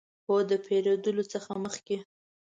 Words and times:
هو، 0.27 0.35
د 0.49 0.51
پیرودلو 0.65 1.23
څخه 1.33 1.51
مخکې 1.65 1.97